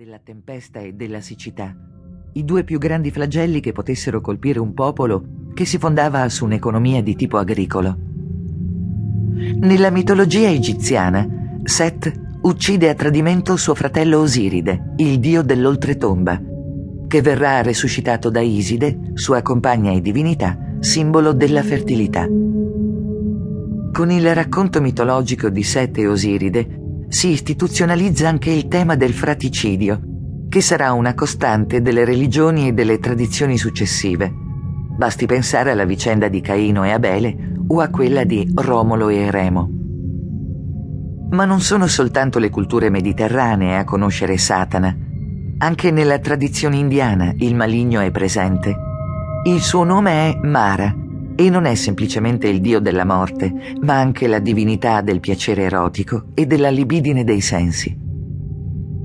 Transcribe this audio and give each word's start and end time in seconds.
della 0.00 0.18
tempesta 0.18 0.78
e 0.78 0.94
della 0.94 1.20
siccità, 1.20 1.76
i 2.32 2.42
due 2.42 2.64
più 2.64 2.78
grandi 2.78 3.10
flagelli 3.10 3.60
che 3.60 3.72
potessero 3.72 4.22
colpire 4.22 4.58
un 4.58 4.72
popolo 4.72 5.50
che 5.52 5.66
si 5.66 5.76
fondava 5.76 6.26
su 6.30 6.46
un'economia 6.46 7.02
di 7.02 7.14
tipo 7.14 7.36
agricolo. 7.36 7.98
Nella 9.56 9.90
mitologia 9.90 10.48
egiziana, 10.48 11.28
Set 11.64 12.38
uccide 12.40 12.88
a 12.88 12.94
tradimento 12.94 13.58
suo 13.58 13.74
fratello 13.74 14.20
Osiride, 14.20 14.94
il 14.96 15.20
dio 15.20 15.42
dell'oltretomba, 15.42 16.40
che 17.06 17.20
verrà 17.20 17.60
resuscitato 17.60 18.30
da 18.30 18.40
Iside, 18.40 19.10
sua 19.12 19.42
compagna 19.42 19.92
e 19.92 20.00
divinità, 20.00 20.76
simbolo 20.78 21.34
della 21.34 21.62
fertilità. 21.62 22.26
Con 23.92 24.10
il 24.10 24.34
racconto 24.34 24.80
mitologico 24.80 25.50
di 25.50 25.62
Set 25.62 25.98
e 25.98 26.06
Osiride 26.06 26.79
si 27.10 27.30
istituzionalizza 27.30 28.28
anche 28.28 28.50
il 28.50 28.68
tema 28.68 28.94
del 28.94 29.12
fraticidio, 29.12 30.00
che 30.48 30.60
sarà 30.60 30.92
una 30.92 31.12
costante 31.12 31.82
delle 31.82 32.04
religioni 32.04 32.68
e 32.68 32.72
delle 32.72 33.00
tradizioni 33.00 33.58
successive. 33.58 34.32
Basti 34.96 35.26
pensare 35.26 35.72
alla 35.72 35.84
vicenda 35.84 36.28
di 36.28 36.40
Caino 36.40 36.84
e 36.84 36.92
Abele 36.92 37.36
o 37.66 37.80
a 37.80 37.88
quella 37.88 38.22
di 38.22 38.48
Romolo 38.54 39.08
e 39.08 39.28
Remo. 39.28 39.68
Ma 41.30 41.44
non 41.44 41.60
sono 41.60 41.88
soltanto 41.88 42.38
le 42.38 42.48
culture 42.48 42.90
mediterranee 42.90 43.76
a 43.76 43.84
conoscere 43.84 44.38
Satana. 44.38 44.96
Anche 45.58 45.90
nella 45.90 46.20
tradizione 46.20 46.76
indiana 46.76 47.34
il 47.38 47.56
maligno 47.56 48.00
è 48.00 48.10
presente. 48.12 48.76
Il 49.46 49.60
suo 49.60 49.82
nome 49.82 50.30
è 50.30 50.38
Mara 50.46 50.94
e 51.40 51.48
non 51.48 51.64
è 51.64 51.74
semplicemente 51.74 52.48
il 52.48 52.60
dio 52.60 52.80
della 52.80 53.06
morte, 53.06 53.50
ma 53.80 53.98
anche 53.98 54.28
la 54.28 54.40
divinità 54.40 55.00
del 55.00 55.20
piacere 55.20 55.62
erotico 55.62 56.24
e 56.34 56.44
della 56.44 56.68
libidine 56.68 57.24
dei 57.24 57.40
sensi. 57.40 57.98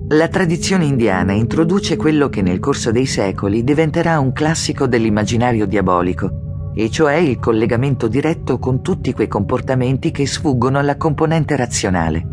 La 0.09 0.27
tradizione 0.27 0.83
indiana 0.83 1.31
introduce 1.31 1.95
quello 1.95 2.27
che 2.27 2.41
nel 2.41 2.59
corso 2.59 2.91
dei 2.91 3.05
secoli 3.05 3.63
diventerà 3.63 4.19
un 4.19 4.33
classico 4.33 4.85
dell'immaginario 4.85 5.65
diabolico, 5.65 6.73
e 6.75 6.89
cioè 6.89 7.13
il 7.13 7.39
collegamento 7.39 8.09
diretto 8.09 8.59
con 8.59 8.81
tutti 8.81 9.13
quei 9.13 9.29
comportamenti 9.29 10.11
che 10.11 10.27
sfuggono 10.27 10.77
alla 10.77 10.97
componente 10.97 11.55
razionale. 11.55 12.27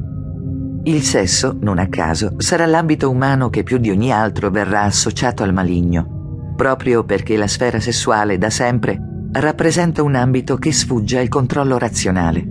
Il 0.82 1.02
sesso, 1.02 1.56
non 1.60 1.78
a 1.78 1.86
caso, 1.86 2.34
sarà 2.38 2.66
l'ambito 2.66 3.08
umano 3.08 3.50
che 3.50 3.62
più 3.62 3.78
di 3.78 3.90
ogni 3.90 4.10
altro 4.10 4.50
verrà 4.50 4.82
associato 4.82 5.44
al 5.44 5.52
maligno, 5.52 6.54
proprio 6.56 7.04
perché 7.04 7.36
la 7.36 7.46
sfera 7.46 7.78
sessuale 7.78 8.36
da 8.36 8.50
sempre 8.50 9.10
rappresenta 9.32 10.02
un 10.02 10.14
ambito 10.14 10.56
che 10.56 10.72
sfugge 10.72 11.18
al 11.18 11.28
controllo 11.28 11.78
razionale. 11.78 12.46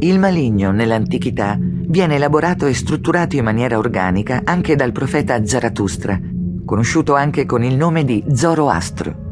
Il 0.00 0.18
maligno 0.18 0.72
nell'antichità 0.72 1.58
viene 1.60 2.16
elaborato 2.16 2.66
e 2.66 2.74
strutturato 2.74 3.36
in 3.36 3.44
maniera 3.44 3.78
organica 3.78 4.42
anche 4.44 4.76
dal 4.76 4.92
profeta 4.92 5.44
Zarathustra, 5.46 6.20
conosciuto 6.64 7.14
anche 7.14 7.46
con 7.46 7.62
il 7.62 7.76
nome 7.76 8.04
di 8.04 8.24
Zoroastro. 8.32 9.24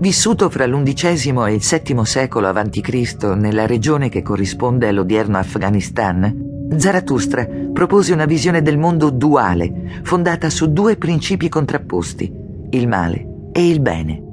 Vissuto 0.00 0.50
fra 0.50 0.66
l'undicesimo 0.66 1.46
e 1.46 1.54
il 1.54 1.62
settimo 1.62 2.04
secolo 2.04 2.48
a.C. 2.48 3.24
nella 3.36 3.66
regione 3.66 4.08
che 4.08 4.22
corrisponde 4.22 4.88
all'odierno 4.88 5.38
Afghanistan, 5.38 6.46
Zarathustra 6.76 7.48
propose 7.72 8.12
una 8.12 8.26
visione 8.26 8.60
del 8.60 8.76
mondo 8.76 9.10
duale, 9.10 10.00
fondata 10.02 10.50
su 10.50 10.70
due 10.70 10.96
principi 10.96 11.48
contrapposti, 11.48 12.30
il 12.70 12.86
male 12.86 13.50
e 13.52 13.68
il 13.68 13.80
bene. 13.80 14.27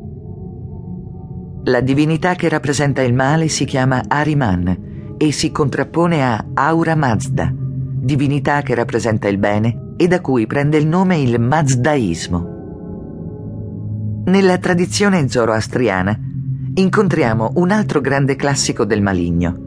La 1.68 1.82
divinità 1.82 2.36
che 2.36 2.48
rappresenta 2.48 3.02
il 3.02 3.16
male 3.16 3.48
si 3.48 3.66
chiama 3.66 4.04
Ariman 4.08 5.16
e 5.18 5.32
si 5.32 5.52
contrappone 5.52 6.24
a 6.24 6.46
Aura 6.54 6.94
Mazda, 6.94 7.52
divinità 7.52 8.62
che 8.62 8.76
rappresenta 8.76 9.28
il 9.28 9.40
bene 9.40 9.94
e 9.98 10.08
da 10.08 10.22
cui 10.22 10.46
prende 10.46 10.78
il 10.78 10.86
nome 10.86 11.18
il 11.18 11.40
Mazdaismo. 11.40 12.54
Nella 14.26 14.60
tradizione 14.60 15.28
zoroastriana 15.28 16.16
incontriamo 16.76 17.54
un 17.56 17.72
altro 17.72 18.00
grande 18.00 18.36
classico 18.36 18.86
del 18.86 19.02
maligno. 19.02 19.58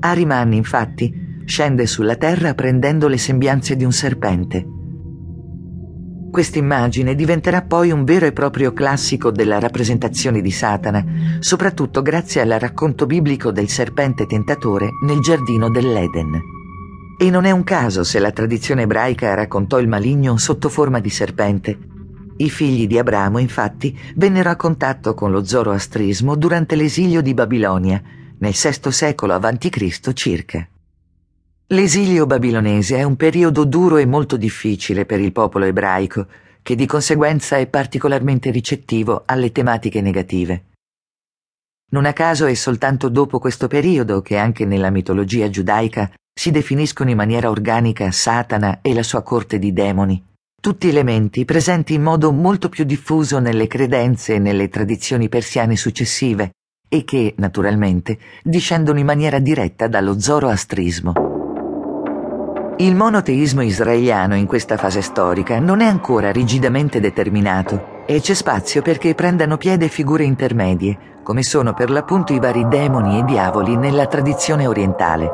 Ariman, 0.00 0.54
infatti, 0.54 1.42
scende 1.44 1.86
sulla 1.86 2.16
terra 2.16 2.54
prendendo 2.54 3.08
le 3.08 3.18
sembianze 3.18 3.76
di 3.76 3.84
un 3.84 3.92
serpente 3.92 4.78
Quest'immagine 6.30 7.16
diventerà 7.16 7.62
poi 7.62 7.90
un 7.90 8.04
vero 8.04 8.24
e 8.24 8.32
proprio 8.32 8.72
classico 8.72 9.32
della 9.32 9.58
rappresentazione 9.58 10.40
di 10.40 10.50
Satana, 10.52 11.04
soprattutto 11.40 12.02
grazie 12.02 12.40
al 12.40 12.50
racconto 12.60 13.04
biblico 13.06 13.50
del 13.50 13.68
serpente 13.68 14.26
tentatore 14.26 14.90
nel 15.04 15.18
giardino 15.18 15.68
dell'Eden. 15.68 16.40
E 17.18 17.30
non 17.30 17.44
è 17.44 17.50
un 17.50 17.64
caso 17.64 18.04
se 18.04 18.20
la 18.20 18.30
tradizione 18.30 18.82
ebraica 18.82 19.34
raccontò 19.34 19.80
il 19.80 19.88
maligno 19.88 20.38
sotto 20.38 20.68
forma 20.68 21.00
di 21.00 21.10
serpente. 21.10 21.78
I 22.36 22.48
figli 22.48 22.86
di 22.86 22.96
Abramo, 22.96 23.38
infatti, 23.38 23.98
vennero 24.14 24.50
a 24.50 24.56
contatto 24.56 25.12
con 25.14 25.30
lo 25.32 25.44
zoroastrismo 25.44 26.36
durante 26.36 26.76
l'esilio 26.76 27.20
di 27.20 27.34
Babilonia, 27.34 28.00
nel 28.38 28.54
VI 28.54 28.90
secolo 28.90 29.34
a.C. 29.34 30.12
circa. 30.14 30.66
L'esilio 31.72 32.26
babilonese 32.26 32.96
è 32.96 33.04
un 33.04 33.14
periodo 33.14 33.64
duro 33.64 33.96
e 33.98 34.04
molto 34.04 34.36
difficile 34.36 35.06
per 35.06 35.20
il 35.20 35.30
popolo 35.30 35.66
ebraico, 35.66 36.26
che 36.62 36.74
di 36.74 36.84
conseguenza 36.84 37.58
è 37.58 37.68
particolarmente 37.68 38.50
ricettivo 38.50 39.22
alle 39.24 39.52
tematiche 39.52 40.00
negative. 40.00 40.64
Non 41.92 42.06
a 42.06 42.12
caso 42.12 42.46
è 42.46 42.54
soltanto 42.54 43.08
dopo 43.08 43.38
questo 43.38 43.68
periodo 43.68 44.20
che 44.20 44.36
anche 44.36 44.64
nella 44.64 44.90
mitologia 44.90 45.48
giudaica 45.48 46.10
si 46.34 46.50
definiscono 46.50 47.10
in 47.10 47.16
maniera 47.16 47.50
organica 47.50 48.10
Satana 48.10 48.80
e 48.82 48.92
la 48.92 49.04
sua 49.04 49.22
corte 49.22 49.60
di 49.60 49.72
demoni, 49.72 50.20
tutti 50.60 50.88
elementi 50.88 51.44
presenti 51.44 51.94
in 51.94 52.02
modo 52.02 52.32
molto 52.32 52.68
più 52.68 52.82
diffuso 52.82 53.38
nelle 53.38 53.68
credenze 53.68 54.34
e 54.34 54.38
nelle 54.40 54.68
tradizioni 54.68 55.28
persiane 55.28 55.76
successive 55.76 56.50
e 56.88 57.04
che, 57.04 57.34
naturalmente, 57.36 58.18
discendono 58.42 58.98
in 58.98 59.06
maniera 59.06 59.38
diretta 59.38 59.86
dallo 59.86 60.18
zoroastrismo. 60.18 61.29
Il 62.80 62.94
monoteismo 62.94 63.60
israeliano 63.60 64.34
in 64.34 64.46
questa 64.46 64.78
fase 64.78 65.02
storica 65.02 65.58
non 65.58 65.82
è 65.82 65.84
ancora 65.84 66.32
rigidamente 66.32 66.98
determinato 66.98 68.04
e 68.06 68.22
c'è 68.22 68.32
spazio 68.32 68.80
perché 68.80 69.14
prendano 69.14 69.58
piede 69.58 69.88
figure 69.88 70.24
intermedie, 70.24 71.18
come 71.22 71.42
sono 71.42 71.74
per 71.74 71.90
l'appunto 71.90 72.32
i 72.32 72.38
vari 72.38 72.66
demoni 72.68 73.18
e 73.18 73.24
diavoli 73.24 73.76
nella 73.76 74.06
tradizione 74.06 74.66
orientale. 74.66 75.30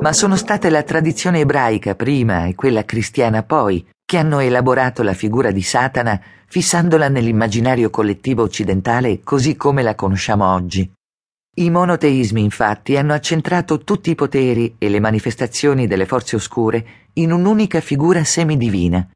Ma 0.00 0.12
sono 0.12 0.34
state 0.34 0.68
la 0.68 0.82
tradizione 0.82 1.38
ebraica 1.38 1.94
prima 1.94 2.46
e 2.46 2.56
quella 2.56 2.84
cristiana 2.84 3.44
poi 3.44 3.88
che 4.04 4.16
hanno 4.16 4.40
elaborato 4.40 5.04
la 5.04 5.14
figura 5.14 5.52
di 5.52 5.62
Satana 5.62 6.20
fissandola 6.48 7.08
nell'immaginario 7.08 7.88
collettivo 7.88 8.42
occidentale 8.42 9.20
così 9.22 9.54
come 9.54 9.82
la 9.82 9.94
conosciamo 9.94 10.52
oggi. 10.52 10.92
I 11.60 11.68
monoteismi 11.68 12.42
infatti 12.42 12.96
hanno 12.96 13.12
accentrato 13.12 13.80
tutti 13.80 14.08
i 14.08 14.14
poteri 14.14 14.76
e 14.78 14.88
le 14.88 14.98
manifestazioni 14.98 15.86
delle 15.86 16.06
forze 16.06 16.36
oscure 16.36 16.86
in 17.14 17.32
un'unica 17.32 17.80
figura 17.80 18.24
semidivina, 18.24 19.06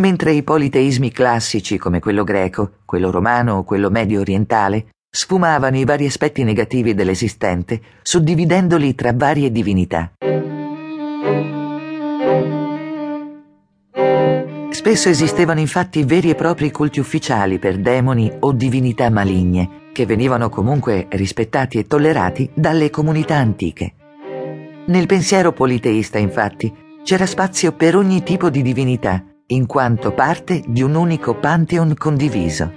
mentre 0.00 0.30
i 0.30 0.44
politeismi 0.44 1.10
classici 1.10 1.78
come 1.78 1.98
quello 1.98 2.22
greco, 2.22 2.74
quello 2.84 3.10
romano 3.10 3.54
o 3.54 3.64
quello 3.64 3.90
medio 3.90 4.20
orientale 4.20 4.90
sfumavano 5.10 5.78
i 5.78 5.84
vari 5.84 6.06
aspetti 6.06 6.44
negativi 6.44 6.94
dell'esistente, 6.94 7.80
suddividendoli 8.02 8.94
tra 8.94 9.12
varie 9.12 9.50
divinità. 9.50 10.12
Spesso 14.70 15.08
esistevano 15.08 15.58
infatti 15.58 16.04
veri 16.04 16.30
e 16.30 16.36
propri 16.36 16.70
culti 16.70 17.00
ufficiali 17.00 17.58
per 17.58 17.78
demoni 17.78 18.30
o 18.38 18.52
divinità 18.52 19.10
maligne, 19.10 19.89
che 20.00 20.06
venivano 20.06 20.48
comunque 20.48 21.08
rispettati 21.10 21.76
e 21.76 21.86
tollerati 21.86 22.50
dalle 22.54 22.88
comunità 22.88 23.36
antiche. 23.36 23.92
Nel 24.86 25.04
pensiero 25.04 25.52
politeista, 25.52 26.16
infatti, 26.16 26.72
c'era 27.04 27.26
spazio 27.26 27.72
per 27.72 27.96
ogni 27.96 28.22
tipo 28.22 28.48
di 28.48 28.62
divinità, 28.62 29.22
in 29.48 29.66
quanto 29.66 30.12
parte 30.12 30.62
di 30.66 30.80
un 30.80 30.94
unico 30.94 31.34
pantheon 31.34 31.94
condiviso. 31.98 32.72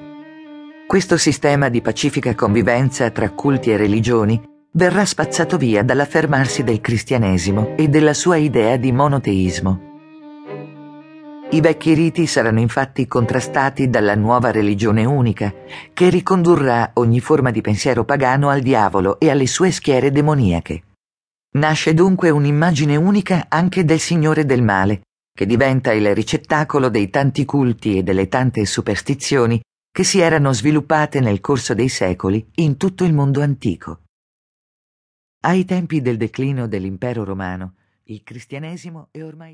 Questo 0.86 1.16
sistema 1.16 1.70
di 1.70 1.80
pacifica 1.80 2.36
convivenza 2.36 3.10
tra 3.10 3.30
culti 3.30 3.72
e 3.72 3.78
religioni 3.78 4.42
verrà 4.74 5.06
spazzato 5.06 5.56
via 5.56 5.82
dall'affermarsi 5.82 6.66
del 6.66 6.82
cristianesimo 6.82 7.78
e 7.78 7.88
della 7.88 8.14
sua 8.14 8.36
idea 8.36 8.76
di 8.76 8.92
monoteismo. 8.92 9.93
I 11.54 11.62
vecchi 11.62 11.94
riti 11.94 12.26
saranno 12.26 12.60
infatti 12.60 13.06
contrastati 13.06 13.88
dalla 13.88 14.16
nuova 14.16 14.50
religione 14.50 15.06
unica, 15.06 15.54
che 15.94 16.10
ricondurrà 16.10 16.94
ogni 16.96 17.20
forma 17.20 17.52
di 17.52 17.62
pensiero 17.62 18.06
pagano 18.06 18.50
al 18.50 18.62
diavolo 18.62 19.20
e 19.20 19.30
alle 19.30 19.46
sue 19.46 19.70
schiere 19.70 20.10
demoniache. 20.10 20.82
Nasce 21.60 21.94
dunque 21.94 22.32
un'immagine 22.32 22.96
unica 22.96 23.46
anche 23.50 23.86
del 23.86 24.00
Signore 24.00 24.46
del 24.46 24.64
Male, 24.64 25.04
che 25.32 25.46
diventa 25.46 25.94
il 25.94 26.16
ricettacolo 26.16 26.90
dei 26.90 27.12
tanti 27.12 27.46
culti 27.46 28.00
e 28.00 28.04
delle 28.04 28.28
tante 28.30 28.66
superstizioni 28.66 29.62
che 29.92 30.04
si 30.04 30.20
erano 30.22 30.54
sviluppate 30.54 31.20
nel 31.20 31.40
corso 31.40 31.76
dei 31.76 31.90
secoli 31.90 32.44
in 32.56 32.78
tutto 32.78 33.04
il 33.04 33.14
mondo 33.14 33.44
antico. 33.44 34.06
Ai 35.42 35.66
tempi 35.66 36.02
del 36.02 36.18
declino 36.18 36.68
dell'impero 36.68 37.24
romano, 37.24 37.76
il 38.06 38.24
cristianesimo 38.24 39.10
è 39.12 39.22
ormai 39.22 39.52